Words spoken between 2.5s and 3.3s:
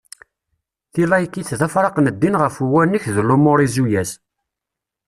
uwanek d